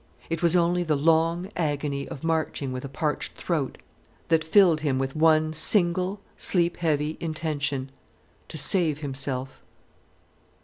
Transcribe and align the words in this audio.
It 0.31 0.41
was 0.41 0.55
only 0.55 0.81
the 0.81 0.95
long 0.95 1.51
agony 1.55 2.07
of 2.07 2.23
marching 2.23 2.71
with 2.71 2.83
a 2.83 2.89
parched 2.89 3.33
throat 3.33 3.77
that 4.29 4.43
filled 4.43 4.81
him 4.81 4.97
with 4.97 5.15
one 5.15 5.53
single, 5.53 6.19
sleep 6.37 6.77
heavy 6.77 7.17
intention: 7.19 7.91
to 8.47 8.57
save 8.57 9.01
himself. 9.01 9.61